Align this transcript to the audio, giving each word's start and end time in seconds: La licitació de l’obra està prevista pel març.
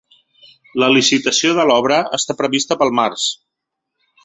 La 0.83 0.87
licitació 0.93 1.51
de 1.59 1.67
l’obra 1.71 2.01
està 2.19 2.37
prevista 2.41 2.81
pel 2.81 2.97
març. 3.03 3.29